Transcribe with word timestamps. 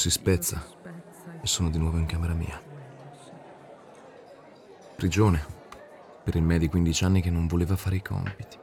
Si 0.00 0.08
spezza 0.08 0.64
e 1.42 1.46
sono 1.46 1.68
di 1.68 1.76
nuovo 1.76 1.98
in 1.98 2.06
camera 2.06 2.32
mia. 2.32 2.58
Prigione 4.96 5.44
per 6.24 6.36
il 6.36 6.42
me 6.42 6.56
di 6.58 6.68
15 6.68 7.04
anni 7.04 7.20
che 7.20 7.28
non 7.28 7.46
voleva 7.46 7.76
fare 7.76 7.96
i 7.96 8.00
compiti. 8.02 8.56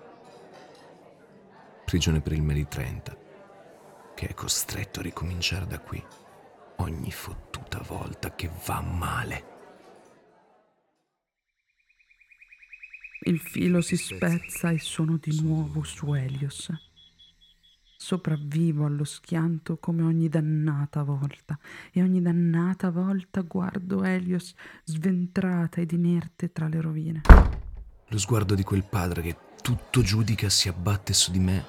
Prigione 1.86 2.22
per 2.22 2.32
il 2.32 2.42
me 2.42 2.56
di 2.56 2.68
30 2.68 3.18
che 4.16 4.28
è 4.30 4.34
costretto 4.34 5.00
a 5.00 5.04
ricominciare 5.04 5.68
da 5.68 5.78
qui 5.80 6.04
ogni 6.78 7.12
fottuta 7.12 7.84
volta 7.88 8.34
che 8.34 8.50
va 8.66 8.82
male. 8.82 9.46
Il 13.26 13.38
filo 13.38 13.82
si 13.82 13.96
spezza 13.96 14.72
e 14.72 14.80
sono 14.80 15.18
di 15.18 15.40
nuovo 15.40 15.84
su 15.84 16.12
Helios. 16.16 16.87
Sopravvivo 18.00 18.86
allo 18.86 19.04
schianto 19.04 19.78
come 19.78 20.04
ogni 20.04 20.30
dannata 20.30 21.02
volta 21.02 21.58
e 21.92 22.04
ogni 22.04 22.22
dannata 22.22 22.92
volta 22.92 23.42
guardo 23.42 24.04
Helios 24.04 24.54
sventrata 24.84 25.82
ed 25.82 25.92
inerte 25.92 26.52
tra 26.52 26.68
le 26.68 26.80
rovine. 26.80 27.22
Lo 28.10 28.18
sguardo 28.20 28.54
di 28.54 28.64
quel 28.64 28.84
padre 28.84 29.24
che 29.24 29.38
tutto 29.64 30.04
giudica 30.04 30.48
si 30.48 30.70
abbatte 30.70 31.12
su 31.12 31.32
di 31.32 31.40
me 31.40 31.66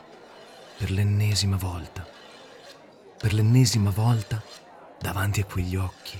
per 0.76 0.90
l'ennesima 0.90 1.56
volta. 1.56 2.06
Per 3.20 3.32
l'ennesima 3.32 3.90
volta 3.90 4.40
davanti 5.00 5.40
a 5.40 5.46
quegli 5.46 5.76
occhi 5.76 6.18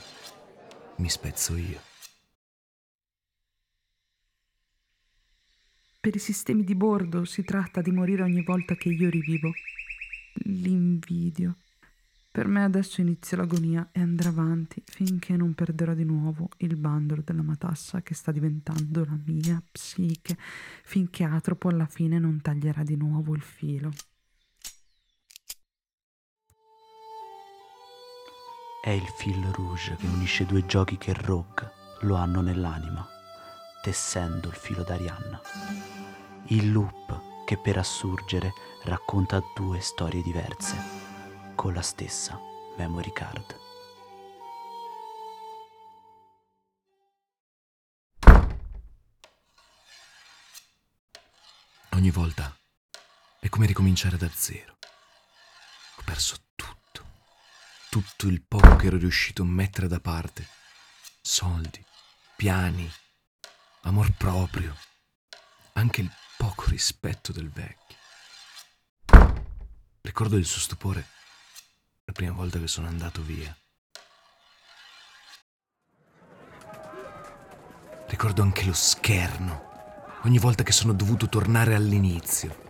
mi 0.97 1.11
spezzo 1.11 1.55
io. 1.55 1.81
Per 6.01 6.15
i 6.17 6.19
sistemi 6.19 6.65
di 6.65 6.75
bordo 6.75 7.27
si 7.27 7.45
tratta 7.45 7.83
di 7.83 7.91
morire 7.91 8.23
ogni 8.23 8.43
volta 8.43 8.75
che 8.75 8.89
io 8.89 9.11
rivivo 9.11 9.53
l'invidio. 10.45 11.57
Per 12.31 12.47
me 12.47 12.63
adesso 12.63 13.01
inizia 13.01 13.37
l'agonia 13.37 13.89
e 13.91 14.01
andrà 14.01 14.29
avanti 14.29 14.81
finché 14.85 15.37
non 15.37 15.55
perderò 15.55 15.95
di 15.95 16.05
nuovo 16.05 16.51
il 16.59 16.77
bandolo 16.77 17.23
della 17.25 17.43
matassa 17.43 18.03
che 18.03 18.15
sta 18.15 18.31
diventando 18.31 19.05
la 19.05 19.19
mia 19.25 19.61
psiche, 19.73 20.37
finché 20.85 21.25
Atropo 21.25 21.69
alla 21.69 21.87
fine 21.87 22.19
non 22.19 22.41
taglierà 22.41 22.85
di 22.85 22.97
nuovo 22.97 23.35
il 23.35 23.43
filo. 23.43 23.91
È 28.81 28.91
il 28.91 29.07
fil 29.17 29.45
rouge 29.47 29.97
che 29.97 30.07
unisce 30.07 30.47
due 30.47 30.65
giochi 30.65 30.97
che 30.97 31.13
Rogue 31.15 31.71
lo 32.03 32.15
hanno 32.15 32.41
nell'anima, 32.41 33.05
tessendo 33.83 34.49
il 34.49 34.55
filo 34.55 34.85
d'Arianna. 34.85 35.41
Il 36.51 36.71
loop 36.71 37.28
che 37.49 37.57
per 37.57 37.79
assurgere 37.79 38.53
racconta 38.83 39.43
due 39.55 39.81
storie 39.81 40.21
diverse, 40.21 40.77
con 41.55 41.73
la 41.73 41.81
stessa 41.81 42.39
memory 42.77 43.11
card. 43.11 43.57
Ogni 51.93 52.11
volta 52.11 52.55
è 53.41 53.49
come 53.49 53.65
ricominciare 53.65 54.19
da 54.19 54.29
zero. 54.29 54.77
Ho 55.97 56.03
perso 56.05 56.37
tutto, 56.55 57.07
tutto 57.89 58.27
il 58.27 58.45
poco 58.47 58.77
che 58.77 58.89
ero 58.89 58.99
riuscito 58.99 59.41
a 59.41 59.47
mettere 59.47 59.89
da 59.89 60.01
parte. 60.01 60.47
Soldi, 61.23 61.83
piani, 62.37 62.93
amor 63.85 64.13
proprio, 64.19 64.77
anche 65.73 66.03
il 66.03 66.13
poco 66.39 66.67
rispetto 66.69 67.33
del 67.33 67.51
vecchio. 67.51 67.97
Ricordo 70.01 70.37
il 70.37 70.47
suo 70.47 70.61
stupore 70.61 71.05
la 72.05 72.13
prima 72.13 72.33
volta 72.33 72.61
che 72.61 72.69
sono 72.69 72.87
andato 72.87 73.23
via. 73.23 73.55
Ricordo 78.07 78.43
anche 78.43 78.65
lo 78.65 78.73
scherno 78.73 79.67
ogni 80.23 80.39
volta 80.39 80.63
che 80.63 80.71
sono 80.71 80.95
dovuto 80.95 81.29
tornare 81.29 81.75
all'inizio. 81.75 82.67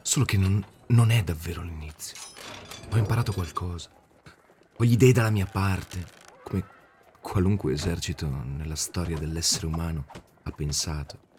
Solo 0.00 0.24
che 0.24 0.38
non, 0.38 0.64
non 0.86 1.10
è 1.10 1.22
davvero 1.22 1.60
l'inizio. 1.60 2.16
Ho 2.90 2.96
imparato 2.96 3.34
qualcosa. 3.34 3.90
Ho 4.76 4.84
gli 4.84 4.96
dei 4.96 5.12
dalla 5.12 5.30
mia 5.30 5.46
parte, 5.46 6.04
come 6.42 6.66
qualunque 7.20 7.74
esercito 7.74 8.26
nella 8.26 8.74
storia 8.74 9.18
dell'essere 9.18 9.66
umano 9.66 10.06
ha 10.42 10.50
pensato 10.50 11.32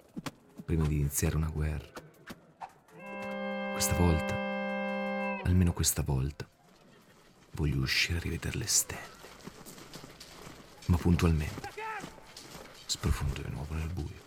prima 0.66 0.88
di 0.88 0.98
iniziare 1.00 1.36
una 1.36 1.50
guerra. 1.50 1.92
Questa 3.72 3.96
volta, 3.96 4.36
almeno 5.44 5.72
questa 5.74 6.02
volta, 6.02 6.48
voglio 7.52 7.81
uscire 7.81 8.18
a 8.18 8.22
rivedere 8.22 8.58
le 8.58 8.68
stelle. 8.68 9.14
Ma 10.88 10.98
puntualmente 10.98 11.70
sprofondo 12.86 13.42
di 13.42 13.50
nuovo 13.52 13.76
nel 13.76 13.92
buio. 13.94 14.24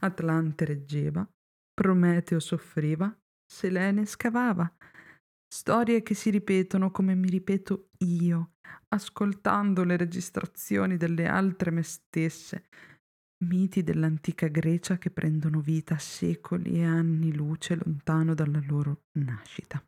Atlante 0.00 0.64
reggeva, 0.64 1.26
Prometeo 1.72 2.40
soffriva, 2.40 3.16
Selene 3.46 4.04
scavava. 4.04 4.70
Storie 5.54 6.02
che 6.02 6.14
si 6.14 6.30
ripetono 6.30 6.90
come 6.90 7.14
mi 7.14 7.28
ripeto 7.28 7.90
io, 7.98 8.52
ascoltando 8.88 9.84
le 9.84 9.98
registrazioni 9.98 10.96
delle 10.96 11.26
altre 11.26 11.70
me 11.70 11.82
stesse. 11.82 12.68
Miti 13.44 13.82
dell'antica 13.82 14.48
Grecia 14.48 14.96
che 14.96 15.10
prendono 15.10 15.60
vita 15.60 15.98
secoli 15.98 16.80
e 16.80 16.86
anni 16.86 17.34
luce 17.34 17.74
lontano 17.74 18.32
dalla 18.32 18.62
loro 18.66 19.02
nascita. 19.18 19.84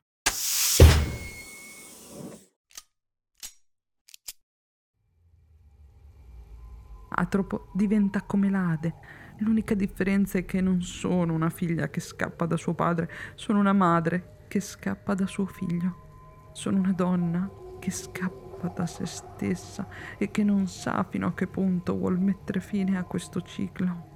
Atropo 7.09 7.71
diventa 7.73 8.21
come 8.21 8.51
l'Ade. 8.51 8.95
L'unica 9.39 9.75
differenza 9.75 10.37
è 10.37 10.45
che 10.45 10.61
non 10.61 10.83
sono 10.83 11.33
una 11.33 11.49
figlia 11.49 11.89
che 11.89 12.01
scappa 12.01 12.45
da 12.45 12.59
suo 12.59 12.75
padre, 12.75 13.11
sono 13.35 13.61
una 13.61 13.73
madre 13.73 14.33
che 14.47 14.60
scappa 14.60 15.15
da 15.15 15.27
suo 15.27 15.47
figlio. 15.47 16.50
Sono 16.53 16.78
una 16.78 16.93
donna 16.93 17.50
che 17.78 17.91
scappa 17.91 18.69
da 18.69 18.87
se 18.87 19.06
stessa 19.06 19.87
e 20.19 20.31
che 20.31 20.44
non 20.44 20.66
sa 20.66 21.05
fino 21.09 21.27
a 21.27 21.34
che 21.34 21.47
punto 21.47 21.97
vuol 21.97 22.19
mettere 22.19 22.60
fine 22.60 22.97
a 22.97 23.05
questo 23.05 23.41
ciclo. 23.43 24.12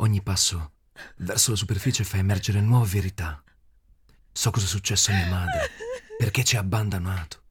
Ogni 0.00 0.22
passo 0.22 0.77
verso 1.18 1.50
la 1.50 1.56
superficie 1.56 2.04
fa 2.04 2.16
emergere 2.16 2.60
nuove 2.60 2.88
verità. 2.88 3.42
So 4.32 4.50
cosa 4.50 4.66
è 4.66 4.68
successo 4.68 5.10
a 5.10 5.14
mia 5.14 5.28
madre, 5.28 5.70
perché 6.16 6.44
ci 6.44 6.56
ha 6.56 6.60
abbandonato. 6.60 7.42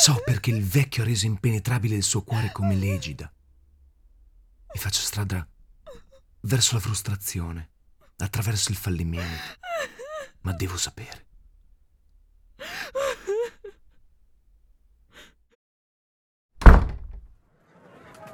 So 0.00 0.20
perché 0.24 0.50
il 0.50 0.64
vecchio 0.64 1.02
ha 1.02 1.06
reso 1.06 1.26
impenetrabile 1.26 1.96
il 1.96 2.02
suo 2.02 2.22
cuore 2.22 2.52
come 2.52 2.74
l'egida. 2.74 3.32
Mi 4.72 4.80
faccio 4.80 5.00
strada 5.00 5.46
verso 6.40 6.74
la 6.74 6.80
frustrazione, 6.80 7.70
attraverso 8.18 8.70
il 8.70 8.76
fallimento, 8.76 9.58
ma 10.42 10.52
devo 10.52 10.76
sapere. 10.76 11.24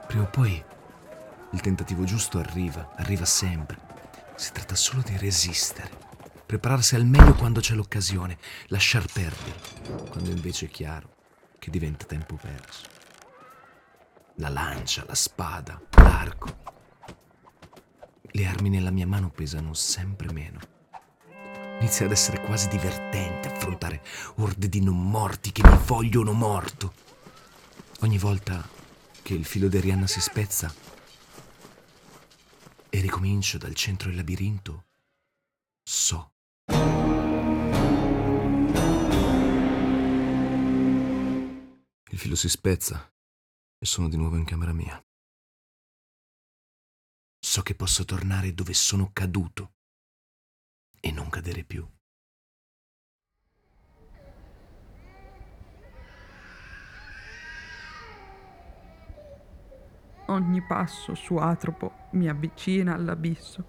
Prima 0.06 0.24
o 0.24 0.30
poi 0.30 0.62
il 1.52 1.60
tentativo 1.60 2.04
giusto 2.04 2.38
arriva, 2.38 2.92
arriva 2.96 3.24
sempre. 3.24 3.91
Si 4.42 4.50
tratta 4.50 4.74
solo 4.74 5.02
di 5.02 5.16
resistere, 5.16 5.88
prepararsi 6.44 6.96
al 6.96 7.06
meglio 7.06 7.32
quando 7.34 7.60
c'è 7.60 7.74
l'occasione, 7.74 8.38
lasciar 8.66 9.06
perdere, 9.06 9.54
quando 10.10 10.30
invece 10.30 10.66
è 10.66 10.68
chiaro 10.68 11.14
che 11.60 11.70
diventa 11.70 12.06
tempo 12.06 12.34
perso. 12.34 12.88
La 14.38 14.48
lancia, 14.48 15.04
la 15.06 15.14
spada, 15.14 15.80
l'arco. 15.90 16.56
Le 18.20 18.46
armi 18.46 18.68
nella 18.68 18.90
mia 18.90 19.06
mano 19.06 19.30
pesano 19.30 19.74
sempre 19.74 20.32
meno. 20.32 20.58
Inizia 21.78 22.06
ad 22.06 22.10
essere 22.10 22.40
quasi 22.40 22.66
divertente 22.66 23.46
affrontare 23.46 24.02
orde 24.38 24.68
di 24.68 24.82
non 24.82 25.08
morti 25.08 25.52
che 25.52 25.62
mi 25.64 25.78
vogliono 25.86 26.32
morto. 26.32 26.94
Ogni 28.00 28.18
volta 28.18 28.68
che 29.22 29.34
il 29.34 29.44
filo 29.44 29.68
di 29.68 29.76
Arianna 29.76 30.08
si 30.08 30.20
spezza, 30.20 30.74
ricomincio 33.02 33.58
dal 33.58 33.74
centro 33.74 34.08
del 34.08 34.16
labirinto, 34.16 34.86
so. 35.82 36.30
Il 42.10 42.18
filo 42.18 42.36
si 42.36 42.48
spezza 42.48 43.12
e 43.76 43.86
sono 43.86 44.08
di 44.08 44.16
nuovo 44.16 44.36
in 44.36 44.44
camera 44.44 44.72
mia. 44.72 45.04
so 47.44 47.62
che 47.62 47.74
posso 47.74 48.04
tornare 48.04 48.54
dove 48.54 48.72
sono 48.72 49.10
caduto 49.12 49.74
e 51.00 51.10
non 51.10 51.28
cadere 51.28 51.64
più. 51.64 51.86
Ogni 60.32 60.62
passo 60.62 61.14
su 61.14 61.36
Atropo 61.36 61.92
mi 62.12 62.26
avvicina 62.26 62.94
all'abisso. 62.94 63.64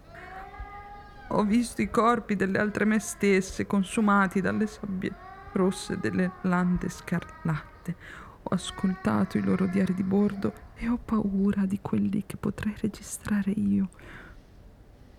Ho 1.27 1.43
visto 1.43 1.81
i 1.81 1.89
corpi 1.89 2.37
delle 2.37 2.57
altre 2.57 2.85
me 2.85 2.99
stesse 2.99 3.67
consumati 3.67 4.39
dalle 4.39 4.67
sabbie 4.67 5.13
rosse 5.51 5.99
delle 5.99 6.31
lande 6.43 6.87
scarlatte. 6.87 7.95
Ho 8.43 8.49
ascoltato 8.55 9.37
i 9.37 9.43
loro 9.43 9.65
diari 9.65 9.93
di 9.93 10.03
bordo 10.03 10.53
e 10.75 10.87
ho 10.87 10.97
paura 10.97 11.65
di 11.65 11.79
quelli 11.81 12.23
che 12.25 12.37
potrei 12.37 12.75
registrare 12.79 13.51
io. 13.51 13.89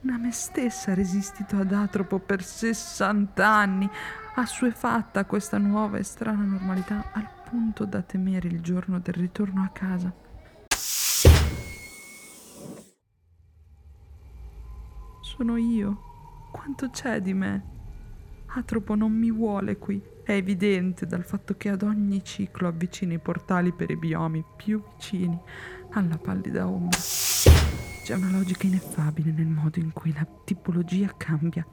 Una 0.00 0.16
me 0.16 0.32
stessa 0.32 0.92
ha 0.92 0.94
resistito 0.94 1.56
ad 1.56 1.72
Atropo 1.72 2.20
per 2.20 2.42
60 2.42 3.46
anni, 3.46 3.88
assuefatta 4.36 5.20
a 5.20 5.24
questa 5.26 5.58
nuova 5.58 5.98
e 5.98 6.04
strana 6.04 6.42
normalità 6.42 7.10
al 7.12 7.28
punto 7.50 7.84
da 7.84 8.00
temere 8.00 8.48
il 8.48 8.62
giorno 8.62 8.98
del 8.98 9.14
ritorno 9.14 9.62
a 9.62 9.68
casa. 9.68 10.32
Sono 15.36 15.56
io. 15.56 15.98
Quanto 16.52 16.90
c'è 16.90 17.20
di 17.20 17.34
me? 17.34 17.72
Atropo 18.46 18.94
non 18.94 19.10
mi 19.10 19.32
vuole 19.32 19.78
qui. 19.78 20.00
È 20.22 20.30
evidente 20.30 21.06
dal 21.06 21.24
fatto 21.24 21.56
che 21.56 21.70
ad 21.70 21.82
ogni 21.82 22.22
ciclo 22.22 22.68
avvicina 22.68 23.14
i 23.14 23.18
portali 23.18 23.72
per 23.72 23.90
i 23.90 23.96
biomi 23.96 24.44
più 24.56 24.80
vicini 24.92 25.36
alla 25.90 26.18
pallida 26.18 26.68
ombra. 26.68 27.00
C'è 27.00 28.14
una 28.14 28.30
logica 28.30 28.68
ineffabile 28.68 29.32
nel 29.32 29.48
modo 29.48 29.80
in 29.80 29.92
cui 29.92 30.12
la 30.12 30.24
tipologia 30.44 31.12
cambia. 31.16 31.66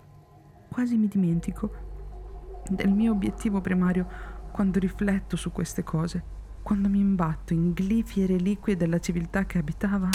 Quasi 0.68 0.98
mi 0.98 1.08
dimentico 1.08 2.64
del 2.68 2.90
mio 2.90 3.12
obiettivo 3.12 3.62
primario 3.62 4.08
quando 4.52 4.80
rifletto 4.80 5.36
su 5.36 5.52
queste 5.52 5.84
cose, 5.84 6.24
quando 6.64 6.90
mi 6.90 6.98
imbatto 6.98 7.54
in 7.54 7.74
glifi 7.74 8.24
e 8.24 8.26
reliquie 8.26 8.76
della 8.76 9.00
civiltà 9.00 9.46
che 9.46 9.60
abitava, 9.60 10.10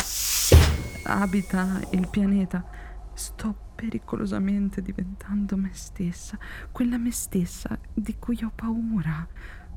abita 1.04 1.80
il 1.92 2.08
pianeta 2.10 2.85
Sto 3.16 3.56
pericolosamente 3.74 4.82
diventando 4.82 5.56
me 5.56 5.70
stessa, 5.72 6.38
quella 6.70 6.98
me 6.98 7.10
stessa 7.10 7.78
di 7.94 8.18
cui 8.18 8.38
ho 8.44 8.52
paura. 8.54 9.26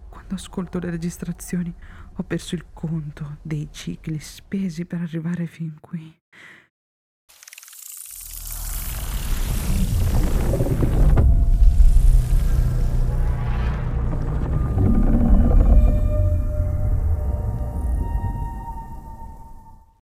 Quando 0.09 0.35
ascolto 0.35 0.77
le 0.79 0.89
registrazioni 0.89 1.73
ho 2.15 2.23
perso 2.23 2.55
il 2.55 2.65
conto 2.73 3.37
dei 3.41 3.69
cicli 3.71 4.19
spesi 4.19 4.83
per 4.83 4.99
arrivare 4.99 5.47
fin 5.47 5.77
qui. 5.79 6.13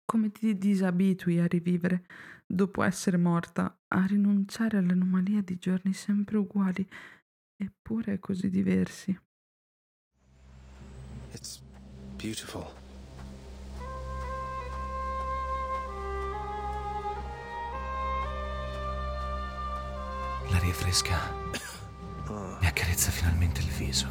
Come 0.06 0.32
ti 0.32 0.58
disabitui 0.58 1.40
a 1.40 1.46
rivivere 1.46 2.04
dopo 2.48 2.82
essere 2.82 3.18
morta, 3.18 3.78
a 3.90 4.06
rinunciare 4.06 4.78
all'anomalia 4.78 5.42
di 5.42 5.58
giorni 5.58 5.94
sempre 5.94 6.38
uguali, 6.38 6.88
eppure 7.58 8.20
così 8.20 8.50
diversi. 8.50 9.18
It's 11.34 11.62
beautiful. 12.16 12.66
L'aria 20.50 20.74
fresca 20.74 21.18
mi 22.32 22.66
accarezza 22.66 23.12
finalmente 23.12 23.60
il 23.60 23.68
viso, 23.68 24.08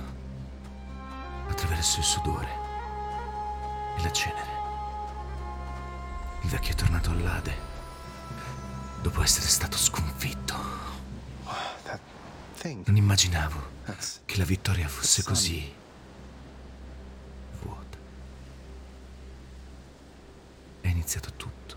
attraverso 1.49 2.00
il 2.00 2.05
sudore 2.05 2.49
e 3.99 4.03
la 4.03 4.12
cenere. 4.12 4.50
Il 6.43 6.50
vecchio 6.50 6.73
è 6.73 6.77
tornato 6.77 7.11
all'Ade, 7.11 7.75
dopo 9.06 9.23
essere 9.23 9.47
stato 9.47 9.76
sconfitto. 9.76 10.55
Non 12.62 12.97
immaginavo 12.97 13.75
che 14.25 14.37
la 14.37 14.44
vittoria 14.44 14.88
fosse 14.88 15.23
così 15.23 15.73
vuota. 17.62 17.97
È 20.81 20.88
iniziato 20.88 21.35
tutto, 21.37 21.76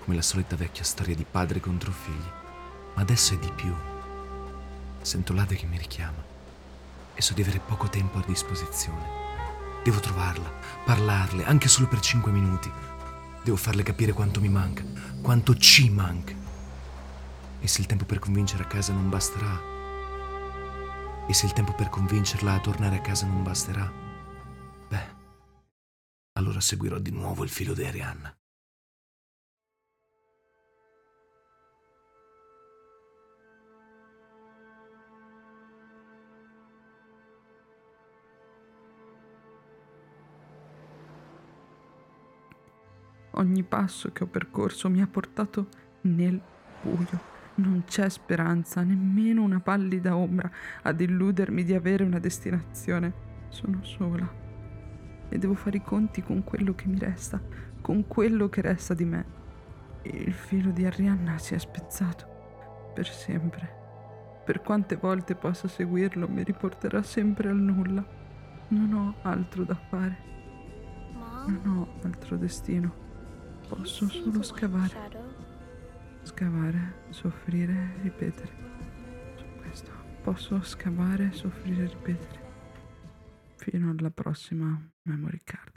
come 0.00 0.16
la 0.16 0.20
solita 0.20 0.54
vecchia 0.54 0.84
storia 0.84 1.14
di 1.14 1.24
padre 1.24 1.60
contro 1.60 1.90
figli, 1.90 2.30
ma 2.94 3.00
adesso 3.00 3.32
è 3.32 3.38
di 3.38 3.50
più. 3.50 3.74
Sento 5.00 5.32
l'Ade 5.32 5.56
che 5.56 5.64
mi 5.64 5.78
richiama 5.78 6.22
e 7.14 7.22
so 7.22 7.32
di 7.32 7.40
avere 7.40 7.60
poco 7.60 7.88
tempo 7.88 8.18
a 8.18 8.24
disposizione. 8.26 9.22
Devo 9.82 10.00
trovarla, 10.00 10.52
parlarle, 10.84 11.46
anche 11.46 11.68
solo 11.68 11.88
per 11.88 12.00
cinque 12.00 12.32
minuti. 12.32 12.70
Devo 13.44 13.56
farle 13.56 13.82
capire 13.82 14.12
quanto 14.12 14.40
mi 14.40 14.48
manca, 14.48 14.82
quanto 15.20 15.54
ci 15.56 15.90
manca. 15.90 16.34
E 17.60 17.68
se 17.68 17.82
il 17.82 17.86
tempo 17.86 18.06
per 18.06 18.18
convincere 18.18 18.62
a 18.62 18.66
casa 18.66 18.94
non 18.94 19.10
basterà, 19.10 19.60
e 21.28 21.32
se 21.34 21.44
il 21.46 21.52
tempo 21.52 21.74
per 21.74 21.90
convincerla 21.90 22.54
a 22.54 22.60
tornare 22.60 22.96
a 22.96 23.00
casa 23.00 23.26
non 23.26 23.42
basterà, 23.42 23.92
beh, 24.88 25.14
allora 26.32 26.60
seguirò 26.60 26.98
di 26.98 27.10
nuovo 27.10 27.44
il 27.44 27.50
filo 27.50 27.74
di 27.74 27.84
Arianna. 27.84 28.34
Ogni 43.36 43.64
passo 43.64 44.12
che 44.12 44.22
ho 44.22 44.28
percorso 44.28 44.88
mi 44.88 45.02
ha 45.02 45.08
portato 45.08 45.66
nel 46.02 46.40
buio. 46.82 47.32
Non 47.56 47.82
c'è 47.84 48.08
speranza, 48.08 48.82
nemmeno 48.82 49.42
una 49.42 49.58
pallida 49.58 50.16
ombra 50.16 50.50
ad 50.82 51.00
illudermi 51.00 51.64
di 51.64 51.74
avere 51.74 52.04
una 52.04 52.20
destinazione. 52.20 53.12
Sono 53.48 53.82
sola 53.82 54.42
e 55.28 55.38
devo 55.38 55.54
fare 55.54 55.78
i 55.78 55.82
conti 55.82 56.22
con 56.22 56.44
quello 56.44 56.74
che 56.76 56.86
mi 56.86 56.98
resta, 56.98 57.40
con 57.80 58.06
quello 58.06 58.48
che 58.48 58.60
resta 58.60 58.94
di 58.94 59.04
me. 59.04 59.24
Il 60.02 60.32
filo 60.32 60.70
di 60.70 60.84
Arianna 60.84 61.38
si 61.38 61.54
è 61.54 61.58
spezzato 61.58 62.92
per 62.94 63.08
sempre. 63.08 63.82
Per 64.44 64.60
quante 64.60 64.94
volte 64.94 65.34
possa 65.34 65.66
seguirlo 65.66 66.28
mi 66.28 66.44
riporterà 66.44 67.02
sempre 67.02 67.48
al 67.48 67.56
nulla. 67.56 68.04
Non 68.68 68.92
ho 68.92 69.14
altro 69.22 69.64
da 69.64 69.74
fare, 69.74 70.18
non 71.46 71.62
ho 71.66 72.04
altro 72.04 72.36
destino. 72.36 73.03
Posso 73.68 74.08
solo 74.08 74.42
scavare. 74.42 75.10
Scavare, 76.22 76.94
soffrire, 77.10 77.96
ripetere. 78.02 78.52
Su 79.36 79.44
questo. 79.60 79.90
Posso 80.22 80.62
scavare, 80.62 81.32
soffrire, 81.32 81.86
ripetere. 81.88 82.42
Fino 83.56 83.90
alla 83.90 84.10
prossima 84.10 84.78
memory 85.02 85.40
card. 85.44 85.73